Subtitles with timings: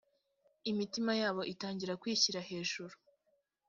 [0.71, 2.93] imitima yabo itangira kwishyira hejuru